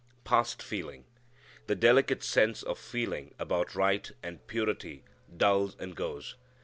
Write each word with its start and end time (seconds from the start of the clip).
"Past 0.23 0.63
feeling!" 0.63 1.05
The 1.67 1.75
delicate 1.75 2.23
sense 2.23 2.63
of 2.63 2.79
feeling 2.79 3.35
about 3.37 3.75
right 3.75 4.11
and 4.23 4.47
purity 4.47 5.03
dulls 5.37 5.75
and 5.77 5.95
goes. 5.95 6.37